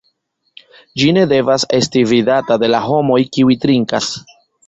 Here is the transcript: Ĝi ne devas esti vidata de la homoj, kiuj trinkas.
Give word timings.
Ĝi 1.01 1.09
ne 1.17 1.25
devas 1.33 1.65
esti 1.81 2.03
vidata 2.13 2.57
de 2.65 2.71
la 2.75 2.81
homoj, 2.87 3.21
kiuj 3.37 3.59
trinkas. 3.67 4.09